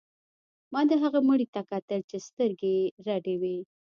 [0.73, 3.57] ما د هغه مړي ته کتل چې سترګې یې رډې وې